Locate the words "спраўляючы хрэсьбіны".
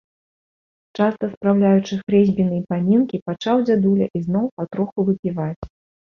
1.33-2.55